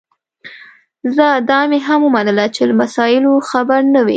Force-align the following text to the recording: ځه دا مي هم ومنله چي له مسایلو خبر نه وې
ځه 1.15 1.27
دا 1.49 1.59
مي 1.69 1.79
هم 1.87 2.01
ومنله 2.05 2.45
چي 2.55 2.61
له 2.69 2.73
مسایلو 2.81 3.31
خبر 3.49 3.79
نه 3.93 3.99
وې 4.05 4.09